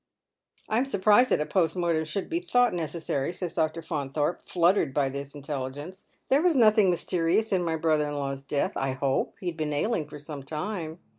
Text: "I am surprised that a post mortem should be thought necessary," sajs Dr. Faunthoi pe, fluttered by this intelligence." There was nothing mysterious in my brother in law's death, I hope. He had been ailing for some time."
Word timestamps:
"I 0.67 0.79
am 0.79 0.85
surprised 0.87 1.29
that 1.29 1.41
a 1.41 1.45
post 1.45 1.75
mortem 1.75 2.05
should 2.05 2.27
be 2.27 2.39
thought 2.39 2.73
necessary," 2.73 3.31
sajs 3.31 3.53
Dr. 3.53 3.83
Faunthoi 3.83 4.33
pe, 4.33 4.41
fluttered 4.43 4.95
by 4.95 5.09
this 5.09 5.35
intelligence." 5.35 6.05
There 6.29 6.41
was 6.41 6.55
nothing 6.55 6.89
mysterious 6.89 7.53
in 7.53 7.63
my 7.63 7.75
brother 7.75 8.07
in 8.07 8.15
law's 8.15 8.41
death, 8.41 8.73
I 8.75 8.93
hope. 8.93 9.35
He 9.39 9.45
had 9.45 9.57
been 9.57 9.73
ailing 9.73 10.07
for 10.07 10.17
some 10.17 10.41
time." 10.41 10.97